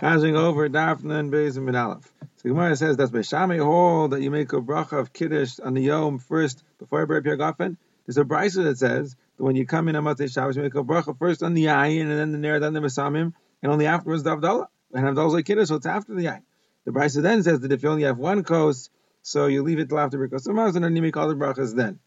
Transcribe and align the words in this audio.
Chazing 0.00 0.34
over 0.34 0.66
Dafna 0.70 1.20
and 1.20 1.30
Beis 1.30 1.58
and 1.58 1.76
Aleph. 1.76 2.10
So 2.36 2.48
Gemara 2.48 2.74
says 2.74 2.96
that's 2.96 3.10
Shami 3.10 3.62
hold 3.62 4.12
that 4.12 4.22
you 4.22 4.30
make 4.30 4.50
a 4.54 4.60
bracha 4.62 4.98
of 4.98 5.12
Kiddush 5.12 5.60
on 5.60 5.74
the 5.74 5.82
Yom 5.82 6.18
first 6.18 6.64
before 6.78 7.04
Ber 7.04 7.20
Gafen. 7.20 7.76
There's 8.06 8.16
a 8.16 8.24
brisa 8.24 8.64
that 8.64 8.78
says 8.78 9.14
that 9.36 9.44
when 9.44 9.56
you 9.56 9.66
come 9.66 9.88
in 9.88 9.96
on 9.96 10.04
Motzei 10.04 10.32
Shabbos, 10.32 10.56
you 10.56 10.62
make 10.62 10.74
a 10.74 10.82
bracha 10.82 11.18
first 11.18 11.42
on 11.42 11.52
the 11.52 11.66
Yayin 11.66 12.00
and 12.00 12.12
then 12.12 12.32
the 12.32 12.38
Ner, 12.38 12.60
then 12.60 12.72
the 12.72 12.80
Besamim, 12.80 13.34
and 13.62 13.72
only 13.72 13.84
afterwards 13.84 14.22
the 14.22 14.34
Avdallah. 14.34 14.68
And 14.94 15.04
Avdallah's 15.04 15.34
like 15.34 15.44
Kiddush, 15.44 15.68
so 15.68 15.74
it's 15.74 15.84
after 15.84 16.14
the 16.14 16.24
Yayin. 16.24 16.44
The 16.86 16.92
brisa 16.92 17.20
then 17.20 17.42
says 17.42 17.60
that 17.60 17.70
if 17.70 17.82
you 17.82 17.90
only 17.90 18.04
have 18.04 18.16
one 18.16 18.42
kos, 18.42 18.88
so 19.20 19.48
you 19.48 19.62
leave 19.62 19.80
it 19.80 19.90
till 19.90 19.98
after 19.98 20.16
Birkas 20.16 20.48
Hamazon, 20.48 20.76
and 20.76 20.84
then 20.86 20.96
you 20.96 21.02
make 21.02 21.18
all 21.18 21.28
the 21.28 21.34
brachas 21.34 21.76
then. 21.76 21.98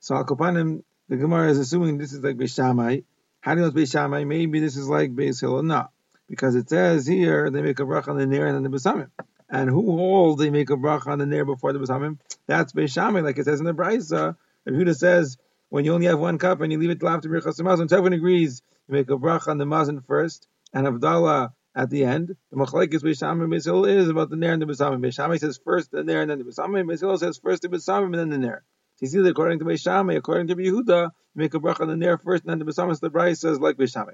So 0.00 0.14
Al 0.14 0.26
Kopanim, 0.26 0.82
the 1.08 1.16
Gemara 1.16 1.48
is 1.48 1.58
assuming 1.58 1.96
this 1.96 2.12
is 2.12 2.22
like 2.22 2.36
Beis 2.36 2.54
Shammai. 2.54 3.00
How 3.40 3.54
do 3.54 3.62
you 3.62 3.66
know 3.66 3.74
it's 3.74 3.92
Beis 3.92 3.92
Shammai? 3.92 4.24
Maybe 4.24 4.60
this 4.60 4.76
is 4.76 4.90
like 4.90 5.14
Beis 5.14 5.40
Hillel. 5.40 5.62
No 5.62 5.88
because 6.28 6.54
it 6.54 6.68
says 6.68 7.06
here 7.06 7.50
they 7.50 7.62
make 7.62 7.78
a 7.78 7.84
bracha 7.84 8.08
on 8.08 8.18
the 8.18 8.26
Ner 8.26 8.46
and 8.46 8.54
then 8.54 8.70
the 8.70 8.76
Besamim. 8.76 9.10
And 9.48 9.68
who 9.70 9.96
holds 9.96 10.40
they 10.40 10.50
make 10.50 10.70
a 10.70 10.76
bracha 10.76 11.08
on 11.08 11.18
the 11.18 11.26
Ner 11.26 11.44
before 11.44 11.72
the 11.72 11.78
Besamim? 11.78 12.18
That's 12.46 12.72
Beis 12.72 12.92
Shammai, 12.92 13.20
like 13.20 13.38
it 13.38 13.44
says 13.44 13.60
in 13.60 13.66
the 13.66 13.74
Brisa. 13.74 14.36
Yehuda 14.66 14.96
says, 14.96 15.36
when 15.68 15.84
you 15.84 15.94
only 15.94 16.06
have 16.06 16.18
one 16.18 16.38
cup 16.38 16.60
and 16.60 16.72
you 16.72 16.78
leave 16.78 16.90
it 16.90 17.00
till 17.00 17.08
after 17.08 17.28
Birchas 17.28 17.60
Mazon, 17.60 17.88
Tevin 17.88 18.14
agrees, 18.14 18.62
you 18.88 18.94
make 18.94 19.10
a 19.10 19.16
bracha 19.16 19.48
on 19.48 19.58
the 19.58 19.66
Mazon 19.66 20.04
first, 20.06 20.48
and 20.72 20.86
Avdallah 20.86 21.52
at 21.74 21.90
the 21.90 22.04
end. 22.04 22.36
The 22.50 22.56
Machlaikis 22.56 23.02
Beis 23.02 23.18
Shammai 23.18 23.44
Beisil 23.46 23.88
is 23.88 24.08
about 24.08 24.30
the 24.30 24.36
Ner 24.36 24.52
and 24.52 24.62
the 24.62 24.66
Besamim. 24.66 25.00
Beis 25.00 25.14
Shammai 25.14 25.36
says 25.36 25.58
first 25.64 25.90
the 25.90 26.02
Ner 26.04 26.22
and 26.22 26.30
then 26.30 26.38
the 26.38 26.44
Besamim. 26.44 26.86
Beisil 26.86 27.18
says 27.18 27.38
first 27.38 27.62
the 27.62 27.68
Besamim 27.68 28.06
and 28.06 28.14
then 28.14 28.30
the 28.30 28.38
Ner. 28.38 28.62
So 28.96 29.06
you 29.06 29.08
see 29.08 29.18
that 29.18 29.28
according 29.28 29.58
to 29.58 29.64
Beis 29.64 29.80
Shammai, 29.82 30.14
according 30.14 30.46
to 30.48 30.54
Yehuda, 30.54 31.04
you 31.04 31.10
make 31.34 31.54
a 31.54 31.60
bracha 31.60 31.80
on 31.80 31.88
the 31.88 31.96
Ner 31.96 32.18
first 32.18 32.44
and 32.44 32.50
then 32.50 32.58
the 32.58 32.64
Besamim. 32.64 32.96
So 32.96 33.08
the 33.08 33.10
Brisa 33.10 33.36
says 33.38 33.60
like 33.60 33.76
Beis 33.76 33.92
Shammai. 33.92 34.12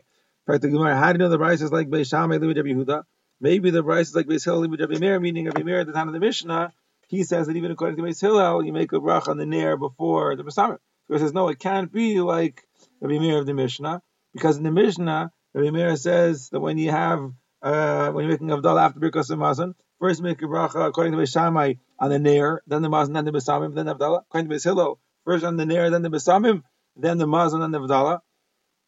Fact, 0.51 0.63
the 0.63 0.69
Gemara, 0.69 0.97
how 0.97 1.13
do 1.13 1.17
you 1.17 1.19
know 1.19 1.29
the 1.29 1.39
Bryce 1.39 1.61
is 1.61 1.71
like 1.71 1.89
Beis 1.89 2.11
Shammai, 2.11 2.39
Libid 2.39 2.57
Yehuda? 2.57 3.05
Maybe 3.41 3.71
the 3.71 3.85
Bryce 3.85 4.09
is 4.09 4.17
like 4.17 4.27
Beis 4.27 4.45
Hillel, 4.45 4.67
Libid 4.67 4.99
Meir, 4.99 5.21
meaning 5.21 5.45
Rabbi 5.47 5.63
Meir 5.63 5.79
at 5.79 5.87
the 5.87 5.93
time 5.93 6.09
of 6.09 6.13
the 6.13 6.19
Mishnah. 6.19 6.73
He 7.07 7.23
says 7.23 7.47
that 7.47 7.55
even 7.55 7.71
according 7.71 7.99
to 7.99 8.03
Beis 8.03 8.21
Hillel, 8.21 8.65
you 8.65 8.73
make 8.73 8.93
a 8.93 8.99
brach 8.99 9.29
on 9.29 9.37
the 9.37 9.47
Ner 9.47 9.77
before 9.77 10.35
the 10.35 10.43
Besamim. 10.43 10.79
So 11.07 11.15
he 11.15 11.21
says, 11.21 11.33
no, 11.33 11.49
it 11.49 11.61
can't 11.61 11.93
be 11.93 12.21
like 12.21 12.65
Rabbi 13.01 13.21
Meir 13.21 13.39
of 13.39 13.47
the 13.47 13.55
Mishnah, 13.55 14.03
because 14.33 14.57
in 14.57 14.65
the 14.65 14.73
Mishnah, 14.73 15.31
Rabbi 15.55 15.71
Meir 15.71 15.95
says 15.95 16.49
that 16.51 16.59
when 16.59 16.79
you 16.79 16.91
have, 16.91 17.31
uh, 17.63 18.11
when 18.11 18.25
you're 18.25 18.33
making 18.33 18.49
Avdal 18.49 18.81
after 18.81 18.99
Birkas 18.99 19.31
Mazon, 19.31 19.75
first 20.01 20.21
make 20.21 20.43
a 20.43 20.47
bracha 20.47 20.85
according 20.85 21.13
to 21.13 21.19
Beis 21.19 21.33
Shammai 21.33 21.75
on 22.01 22.11
the 22.11 22.19
Ner, 22.19 22.61
then 22.67 22.83
the 22.83 22.89
Mazon, 22.89 23.13
then 23.13 23.25
the 23.25 23.31
Besamim, 23.31 23.77
then 23.77 23.87
the 23.87 23.95
Avdallah. 23.95 24.23
According 24.23 24.51
to 24.51 24.57
Beis 24.57 24.65
Hillel, 24.65 24.99
first 25.25 25.45
on 25.45 25.57
the 25.57 25.67
Ner, 25.67 25.91
then 25.91 26.03
the 26.03 26.11
Besamim, 26.11 26.65
then 26.97 27.19
the 27.19 27.27
Mazon, 27.27 27.61
then 27.61 27.71
the 27.71 27.79
Avdallah 27.79 28.21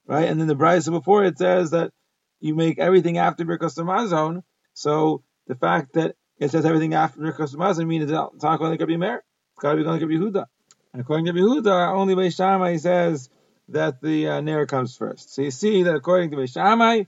right? 0.06 0.28
And 0.28 0.40
then 0.40 0.46
the 0.46 0.56
Brisa 0.56 0.90
before 0.90 1.24
it 1.24 1.38
says 1.38 1.70
that 1.70 1.92
you 2.40 2.54
make 2.54 2.78
everything 2.78 3.18
after 3.18 3.44
Birkas 3.44 3.78
Hamazon. 3.78 4.42
So 4.74 5.22
the 5.46 5.54
fact 5.54 5.94
that 5.94 6.16
it 6.38 6.50
says 6.50 6.64
everything 6.64 6.94
after 6.94 7.20
Birkas 7.20 7.54
Hamazon 7.54 7.86
means 7.86 8.10
it's 8.10 8.42
not 8.42 8.58
going 8.58 8.76
to 8.76 8.86
be 8.86 8.96
Meir. 8.96 9.22
It's 9.54 9.62
got 9.62 9.72
to 9.72 9.76
be 9.76 9.84
going 9.84 10.00
to 10.00 10.06
be 10.06 10.18
Yehuda. 10.18 10.44
And 10.92 11.00
according 11.02 11.26
to 11.26 11.32
Yehuda, 11.32 11.94
only 11.94 12.14
Beis 12.14 12.36
Shammai 12.36 12.76
says 12.76 13.30
that 13.68 14.00
the 14.02 14.28
uh, 14.28 14.40
Ner 14.40 14.66
comes 14.66 14.96
first. 14.96 15.34
So 15.34 15.42
you 15.42 15.50
see 15.50 15.84
that 15.84 15.94
according 15.94 16.30
to 16.32 16.36
Beis 16.36 16.52
Shammai, 16.52 17.04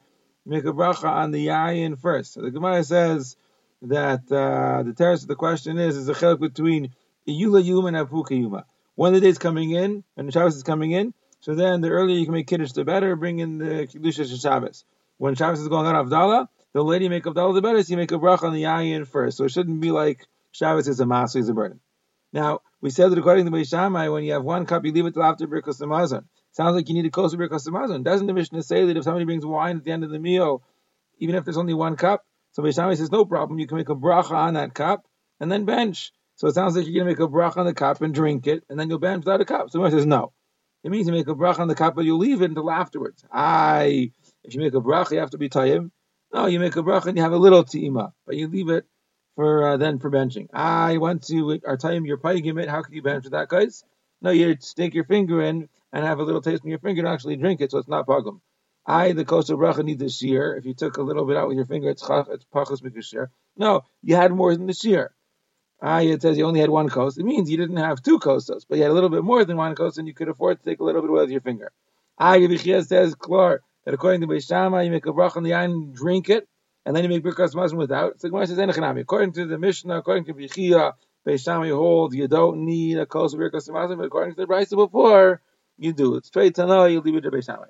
make 0.46 0.64
a 0.64 0.72
bracha 0.72 1.08
on 1.08 1.32
the 1.32 1.48
Yayin 1.48 1.98
first. 1.98 2.34
So 2.34 2.42
the 2.42 2.50
Gemara 2.50 2.84
says 2.84 3.36
that 3.82 4.30
uh, 4.30 4.82
the 4.82 4.94
terrace 4.96 5.22
of 5.22 5.28
the 5.28 5.36
question 5.36 5.78
is 5.78 5.96
is 5.96 6.08
a 6.08 6.14
chelik 6.14 6.40
between 6.40 6.94
Iyula 7.28 7.64
Yuma 7.64 7.88
and 7.88 7.96
Apuka 7.96 8.38
Yuma. 8.38 8.64
Of 8.96 9.12
the 9.12 9.20
days 9.20 9.38
coming 9.38 9.72
in, 9.72 10.04
and 10.16 10.28
the 10.28 10.32
Shabbos 10.32 10.56
is 10.56 10.62
coming 10.62 10.92
in, 10.92 11.12
so 11.44 11.54
then 11.54 11.82
the 11.82 11.90
earlier 11.90 12.16
you 12.16 12.24
can 12.24 12.32
make 12.32 12.46
Kiddush, 12.46 12.72
the 12.72 12.86
better. 12.86 13.14
Bring 13.16 13.38
in 13.38 13.58
the 13.58 13.86
Kiddush 13.86 14.16
to 14.16 14.24
Shabbos. 14.24 14.82
When 15.18 15.34
Shabbos 15.34 15.60
is 15.60 15.68
going 15.68 15.84
on 15.84 15.94
Avdallah, 15.94 16.48
the 16.72 16.82
you 16.82 17.10
make 17.10 17.24
Avdallah, 17.24 17.52
the 17.52 17.60
better. 17.60 17.82
So 17.82 17.90
you 17.90 17.98
make 17.98 18.12
a 18.12 18.18
brach 18.18 18.42
on 18.42 18.54
the 18.54 18.62
Yayin 18.62 19.06
first. 19.06 19.36
So 19.36 19.44
it 19.44 19.50
shouldn't 19.50 19.82
be 19.82 19.90
like 19.90 20.26
Shabbos 20.52 20.88
is 20.88 21.00
a 21.00 21.06
mass, 21.06 21.36
is 21.36 21.50
a 21.50 21.52
burden. 21.52 21.80
Now, 22.32 22.60
we 22.80 22.88
said 22.88 23.10
that 23.10 23.18
according 23.18 23.44
to 23.44 23.50
Beis 23.50 23.68
Shammai, 23.68 24.08
when 24.08 24.24
you 24.24 24.32
have 24.32 24.42
one 24.42 24.64
cup, 24.64 24.86
you 24.86 24.92
leave 24.92 25.04
it 25.04 25.12
till 25.12 25.22
after 25.22 25.46
Birkas 25.46 25.82
Hamazon. 25.82 26.24
Sounds 26.52 26.76
like 26.76 26.88
you 26.88 26.94
need 26.94 27.04
a 27.04 27.10
closer 27.10 27.36
Hamazon. 27.36 28.04
Doesn't 28.04 28.26
the 28.26 28.32
Mishnah 28.32 28.62
say 28.62 28.86
that 28.86 28.96
if 28.96 29.04
somebody 29.04 29.26
brings 29.26 29.44
wine 29.44 29.76
at 29.76 29.84
the 29.84 29.92
end 29.92 30.02
of 30.02 30.08
the 30.08 30.18
meal, 30.18 30.62
even 31.18 31.34
if 31.34 31.44
there's 31.44 31.58
only 31.58 31.74
one 31.74 31.96
cup, 31.96 32.24
so 32.52 32.62
Beis 32.62 32.76
Shammai 32.76 32.94
says 32.94 33.12
no 33.12 33.26
problem, 33.26 33.58
you 33.58 33.66
can 33.66 33.76
make 33.76 33.90
a 33.90 33.94
bracha 33.94 34.30
on 34.30 34.54
that 34.54 34.72
cup 34.72 35.04
and 35.40 35.52
then 35.52 35.66
bench. 35.66 36.10
So 36.36 36.48
it 36.48 36.54
sounds 36.54 36.74
like 36.74 36.86
you're 36.86 37.04
going 37.04 37.14
to 37.14 37.20
make 37.22 37.30
a 37.30 37.30
bracha 37.30 37.58
on 37.58 37.66
the 37.66 37.74
cup 37.74 38.00
and 38.00 38.14
drink 38.14 38.46
it, 38.46 38.64
and 38.70 38.80
then 38.80 38.88
you'll 38.88 38.98
bench 38.98 39.26
without 39.26 39.42
a 39.42 39.44
cup. 39.44 39.70
So 39.70 39.80
Mishnah 39.80 39.98
says 39.98 40.06
no. 40.06 40.32
It 40.84 40.90
means 40.90 41.06
you 41.06 41.14
make 41.14 41.28
a 41.28 41.34
bracha 41.34 41.60
on 41.60 41.68
the 41.68 41.74
cup, 41.74 41.94
but 41.94 42.04
you 42.04 42.18
leave 42.18 42.42
it 42.42 42.50
until 42.50 42.70
afterwards. 42.70 43.24
I, 43.32 44.12
if 44.44 44.54
you 44.54 44.60
make 44.60 44.74
a 44.74 44.80
bracha, 44.80 45.12
you 45.12 45.18
have 45.20 45.30
to 45.30 45.38
be 45.38 45.48
tayyim. 45.48 45.90
No, 46.32 46.44
you 46.44 46.60
make 46.60 46.76
a 46.76 46.82
bracha 46.82 47.06
and 47.06 47.16
you 47.16 47.22
have 47.22 47.32
a 47.32 47.38
little 47.38 47.64
tima, 47.64 48.12
but 48.26 48.36
you 48.36 48.48
leave 48.48 48.68
it 48.68 48.84
for 49.34 49.66
uh, 49.66 49.76
then 49.78 49.98
for 49.98 50.10
benching. 50.10 50.48
I 50.52 50.98
want 50.98 51.26
to 51.28 51.58
our 51.66 51.78
tayyim 51.78 52.06
your 52.06 52.18
paygim 52.18 52.62
it. 52.62 52.68
How 52.68 52.82
can 52.82 52.92
you 52.92 53.02
bench 53.02 53.24
with 53.24 53.32
that, 53.32 53.48
guys? 53.48 53.82
No, 54.20 54.30
you 54.30 54.56
stick 54.60 54.94
your 54.94 55.04
finger 55.04 55.40
in 55.42 55.68
and 55.92 56.04
have 56.04 56.18
a 56.18 56.22
little 56.22 56.42
taste 56.42 56.64
in 56.64 56.70
your 56.70 56.78
finger 56.80 57.00
and 57.00 57.08
actually 57.08 57.36
drink 57.36 57.62
it, 57.62 57.70
so 57.70 57.78
it's 57.78 57.88
not 57.88 58.06
pagum. 58.06 58.40
I, 58.86 59.12
the 59.12 59.24
kosher 59.24 59.56
bracha, 59.56 59.82
need 59.82 59.98
the 59.98 60.10
shear. 60.10 60.54
If 60.54 60.66
you 60.66 60.74
took 60.74 60.98
a 60.98 61.02
little 61.02 61.24
bit 61.24 61.38
out 61.38 61.48
with 61.48 61.56
your 61.56 61.66
finger, 61.66 61.88
it's 61.88 62.02
chach, 62.02 62.28
it's 62.30 62.44
pachas 62.54 62.82
mikashir. 62.82 63.28
No, 63.56 63.82
you 64.02 64.16
had 64.16 64.32
more 64.32 64.54
than 64.54 64.66
the 64.66 64.74
shear. 64.74 65.14
Ah, 65.86 66.00
it 66.00 66.22
says 66.22 66.38
you 66.38 66.46
only 66.46 66.60
had 66.60 66.70
one 66.70 66.88
kos. 66.88 67.18
It 67.18 67.24
means 67.24 67.50
you 67.50 67.58
didn't 67.58 67.76
have 67.76 68.02
two 68.02 68.18
kosos, 68.18 68.64
but 68.66 68.78
you 68.78 68.84
had 68.84 68.90
a 68.90 68.94
little 68.94 69.10
bit 69.10 69.22
more 69.22 69.44
than 69.44 69.58
one 69.58 69.74
kos, 69.74 69.98
and 69.98 70.08
you 70.08 70.14
could 70.14 70.30
afford 70.30 70.58
to 70.58 70.64
take 70.64 70.80
a 70.80 70.82
little 70.82 71.02
bit 71.02 71.10
with 71.10 71.28
your 71.28 71.42
finger. 71.42 71.72
Ah, 72.18 72.36
Yevichia 72.36 72.86
says, 72.86 73.14
Klor, 73.14 73.58
that 73.84 73.92
according 73.92 74.22
to 74.22 74.26
Beis 74.26 74.48
Shammai, 74.48 74.84
you 74.84 74.90
make 74.90 75.04
a 75.04 75.12
brach 75.12 75.36
on 75.36 75.42
the 75.42 75.52
iron, 75.52 75.92
drink 75.92 76.30
it, 76.30 76.48
and 76.86 76.96
then 76.96 77.04
you 77.04 77.10
make 77.10 77.22
birkas 77.22 77.54
mazon 77.54 77.76
without. 77.76 78.18
So 78.18 78.30
Gemara 78.30 78.46
says, 78.46 78.56
Enochanami. 78.56 79.00
According 79.00 79.32
to 79.32 79.44
the 79.44 79.58
Mishnah, 79.58 79.98
according 79.98 80.24
to 80.24 80.32
Yevichia, 80.32 80.94
Beis 81.26 81.44
Shammai, 81.44 81.68
hold, 81.68 82.14
you 82.14 82.28
don't 82.28 82.64
need 82.64 82.96
a 82.96 83.04
kos 83.04 83.34
of 83.34 83.40
birkas 83.40 83.68
mazon, 83.68 83.98
but 83.98 84.06
according 84.06 84.36
to 84.36 84.40
the 84.40 84.46
Brisa 84.46 84.76
before, 84.76 85.42
you 85.76 85.92
do. 85.92 86.16
It's 86.16 86.28
straight 86.28 86.54
to 86.54 86.64
know, 86.64 86.86
you 86.86 87.02
leave 87.02 87.16
it 87.16 87.20
to 87.22 87.30
Beis 87.30 87.44
Shammai. 87.44 87.66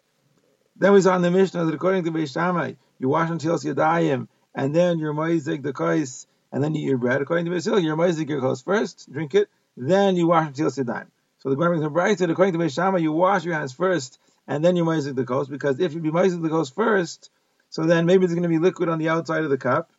Then 0.77 0.93
we 0.93 1.01
saw 1.01 1.17
in 1.17 1.23
the 1.23 1.33
Mishnah 1.33 1.65
that 1.65 1.75
according 1.75 2.05
to 2.05 2.13
Beis 2.13 2.33
Shammai, 2.33 2.75
you 3.01 3.09
wash 3.09 3.29
until 3.29 3.59
Yadayim, 3.59 4.29
and 4.55 4.73
then 4.73 5.01
you're 5.01 5.15
moizik 5.15 5.65
the 5.65 5.73
kais, 5.73 6.29
and 6.55 6.63
then 6.63 6.73
you 6.77 6.95
eat 6.95 7.01
bread. 7.01 7.21
According 7.21 7.47
to 7.47 7.51
Basil, 7.51 7.81
you're 7.81 7.97
Mosik 7.97 8.29
your 8.29 8.55
first, 8.55 9.13
drink 9.13 9.35
it, 9.35 9.49
then 9.77 10.17
you 10.17 10.29
wash 10.29 10.47
until 10.47 10.71
Sidaim. 10.71 11.07
So 11.41 11.51
the 11.51 11.57
Gemara 11.57 11.91
brings 11.91 12.19
said, 12.21 12.31
according 12.31 12.55
to 12.55 12.61
Beis 12.61 12.75
Shammai, 12.75 12.99
you 12.99 13.11
wash 13.11 13.45
your 13.45 13.55
hands 13.55 13.73
first, 13.73 14.21
and 14.47 14.65
then 14.65 14.77
you 14.77 14.85
Mosik 14.85 15.17
the 15.17 15.25
kos, 15.25 15.49
because 15.49 15.81
if 15.81 15.95
you 15.95 16.01
be 16.01 16.13
Mosik 16.13 16.41
the 16.41 16.49
kos 16.49 16.71
first, 16.71 17.31
so 17.71 17.83
then 17.83 18.07
maybe 18.07 18.21
there's 18.21 18.39
going 18.39 18.45
to 18.45 18.49
be 18.49 18.61
liquid 18.61 18.89
on 18.89 19.01
the 19.01 19.09
outside 19.09 19.43
of 19.43 19.51
the 19.51 19.59
cup. 19.59 19.91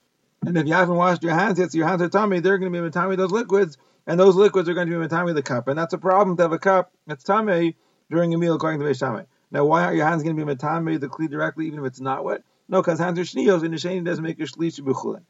And 0.45 0.57
if 0.57 0.65
you 0.65 0.73
haven't 0.73 0.95
washed 0.95 1.23
your 1.23 1.33
hands 1.33 1.59
yet, 1.59 1.73
so 1.73 1.77
your 1.77 1.87
hands 1.87 2.01
are 2.01 2.07
tummy, 2.07 2.39
they're 2.39 2.57
going 2.57 2.71
to 2.71 2.81
be 2.81 2.89
tummy 2.89 3.17
those 3.17 3.31
liquids, 3.31 3.77
and 4.07 4.17
those 4.17 4.37
liquids 4.37 4.69
are 4.69 4.73
going 4.73 4.87
to 4.87 4.91
be 4.91 4.95
in 4.95 5.01
the 5.01 5.09
tummy 5.09 5.31
of 5.31 5.35
the 5.35 5.43
cup. 5.43 5.67
And 5.67 5.77
that's 5.77 5.93
a 5.93 5.97
problem 5.97 6.37
to 6.37 6.43
have 6.43 6.53
a 6.53 6.59
cup 6.59 6.93
that's 7.05 7.25
tummy 7.25 7.75
during 8.09 8.33
a 8.33 8.37
meal, 8.37 8.55
according 8.55 8.79
to 8.79 8.85
Beis 8.85 8.99
Shammai. 8.99 9.23
Now, 9.51 9.65
why 9.65 9.83
aren't 9.83 9.97
your 9.97 10.07
hands 10.07 10.23
going 10.23 10.37
to 10.37 10.45
be 10.45 10.55
matame 10.55 11.01
the 11.01 11.09
kli 11.09 11.29
directly, 11.29 11.67
even 11.67 11.79
if 11.79 11.85
it's 11.85 11.99
not 11.99 12.23
wet? 12.23 12.43
No, 12.69 12.81
because 12.81 12.97
hands 12.97 13.19
are 13.19 13.23
shnios, 13.23 13.63
and 13.63 13.73
the 13.73 13.77
sheni 13.77 14.05
doesn't 14.05 14.23
make 14.23 14.37
your 14.37 14.47
shlish 14.47 14.79
b'chulin. 14.79 15.23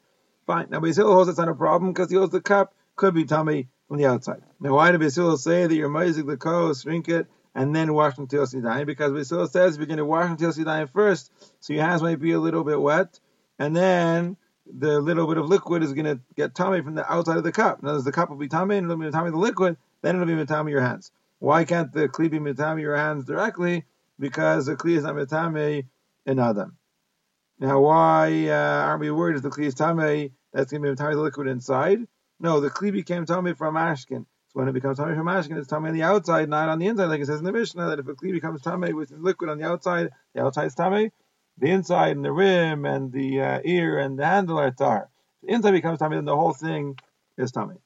Fine. 0.46 0.68
Now 0.70 0.80
Basil 0.80 1.12
holds 1.12 1.28
it's 1.28 1.38
not 1.38 1.48
a 1.48 1.54
problem 1.54 1.92
because 1.92 2.10
he 2.10 2.16
holds 2.16 2.32
the 2.32 2.40
cup 2.40 2.74
could 2.94 3.14
be 3.14 3.24
tummy 3.24 3.68
from 3.88 3.96
the 3.98 4.06
outside. 4.06 4.42
Now 4.60 4.74
why 4.74 4.92
did 4.92 5.00
Basil 5.00 5.36
say 5.36 5.66
that 5.66 5.74
you're 5.74 5.90
mazik 5.90 6.26
the 6.26 6.36
kos, 6.36 6.82
drink 6.82 7.08
it, 7.08 7.26
and 7.54 7.74
then 7.74 7.92
wash 7.92 8.16
until 8.16 8.44
sidayim? 8.46 8.86
Because 8.86 9.12
Basil 9.12 9.46
says 9.48 9.76
you're 9.76 9.86
going 9.86 9.98
to 9.98 10.04
wash 10.04 10.30
until 10.30 10.52
sidayim 10.52 10.88
first, 10.90 11.32
so 11.60 11.72
your 11.72 11.84
hands 11.84 12.02
might 12.02 12.20
be 12.20 12.32
a 12.32 12.38
little 12.38 12.62
bit 12.62 12.80
wet, 12.80 13.18
and 13.58 13.74
then 13.74 14.36
the 14.72 15.00
little 15.00 15.26
bit 15.26 15.38
of 15.38 15.48
liquid 15.48 15.82
is 15.82 15.92
going 15.92 16.06
to 16.06 16.20
get 16.36 16.54
tummy 16.54 16.80
from 16.80 16.94
the 16.94 17.12
outside 17.12 17.36
of 17.36 17.44
the 17.44 17.52
cup. 17.52 17.82
Now, 17.82 17.98
the 17.98 18.12
cup 18.12 18.30
will 18.30 18.36
be 18.36 18.48
tummy, 18.48 18.76
and 18.76 18.90
it'll 18.90 18.96
be 18.96 19.10
tummy 19.10 19.30
the 19.30 19.36
liquid, 19.36 19.76
then 20.02 20.20
it'll 20.20 20.26
be 20.26 20.44
tummy 20.44 20.72
your 20.72 20.80
hands. 20.80 21.12
Why 21.38 21.64
can't 21.64 21.92
the 21.92 22.08
kli 22.08 22.30
be 22.30 22.38
mitami 22.38 22.80
your 22.80 22.96
hands 22.96 23.24
directly? 23.24 23.84
Because 24.18 24.66
the 24.66 24.76
kli 24.76 24.96
is 24.96 25.04
not 25.04 25.14
mitami 25.14 25.86
in 26.24 26.38
Adam. 26.38 26.76
Now, 27.58 27.80
why 27.80 28.48
uh, 28.48 28.84
aren't 28.86 29.00
we 29.00 29.10
worried 29.10 29.36
if 29.36 29.42
the 29.42 29.48
kli 29.48 29.66
is 29.66 29.74
tame? 29.74 30.30
That's 30.52 30.70
going 30.70 30.82
to 30.82 30.90
be 30.90 30.96
tame 30.96 31.12
the 31.12 31.22
liquid 31.22 31.48
inside. 31.48 32.00
No, 32.38 32.60
the 32.60 32.68
kli 32.68 32.92
became 32.92 33.24
tame 33.24 33.54
from 33.54 33.76
ashkin. 33.76 34.26
So 34.48 34.60
when 34.60 34.68
it 34.68 34.72
becomes 34.72 34.98
tame 34.98 35.14
from 35.14 35.26
ashkin, 35.26 35.56
it's 35.56 35.68
tame 35.68 35.86
on 35.86 35.94
the 35.94 36.02
outside, 36.02 36.50
not 36.50 36.68
on 36.68 36.78
the 36.78 36.86
inside, 36.86 37.06
like 37.06 37.20
it 37.20 37.26
says 37.26 37.38
in 37.38 37.46
the 37.46 37.52
Mishnah. 37.52 37.88
That 37.88 37.98
if 37.98 38.08
a 38.08 38.14
kli 38.14 38.32
becomes 38.32 38.60
tame 38.60 38.94
with 38.94 39.10
liquid 39.10 39.48
on 39.48 39.58
the 39.58 39.66
outside, 39.66 40.10
the 40.34 40.42
outside 40.42 40.66
is 40.66 40.74
tame. 40.74 41.10
The 41.58 41.70
inside 41.70 42.16
and 42.16 42.24
the 42.24 42.32
rim 42.32 42.84
and 42.84 43.10
the 43.10 43.40
uh, 43.40 43.60
ear 43.64 43.98
and 43.98 44.18
the 44.18 44.26
handle 44.26 44.58
are 44.58 44.70
tar. 44.70 45.08
The 45.42 45.52
inside 45.54 45.70
becomes 45.70 45.98
tame, 45.98 46.10
then 46.10 46.26
the 46.26 46.36
whole 46.36 46.52
thing 46.52 46.98
is 47.38 47.52
tame. 47.52 47.78